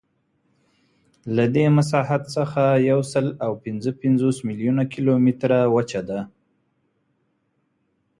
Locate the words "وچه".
5.75-6.01